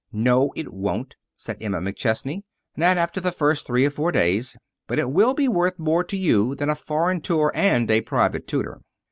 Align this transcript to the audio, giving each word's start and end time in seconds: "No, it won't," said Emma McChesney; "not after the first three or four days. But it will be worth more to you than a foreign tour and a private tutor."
"No, 0.11 0.51
it 0.55 0.73
won't," 0.73 1.15
said 1.35 1.57
Emma 1.61 1.79
McChesney; 1.79 2.41
"not 2.75 2.97
after 2.97 3.19
the 3.21 3.31
first 3.31 3.67
three 3.67 3.85
or 3.85 3.91
four 3.91 4.11
days. 4.11 4.57
But 4.87 4.97
it 4.97 5.11
will 5.11 5.35
be 5.35 5.47
worth 5.47 5.77
more 5.77 6.03
to 6.05 6.17
you 6.17 6.55
than 6.55 6.71
a 6.71 6.75
foreign 6.75 7.21
tour 7.21 7.51
and 7.53 7.91
a 7.91 8.01
private 8.01 8.47
tutor." 8.47 8.81